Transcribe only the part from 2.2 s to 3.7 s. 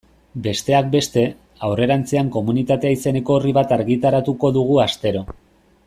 Komunitatea izeneko orri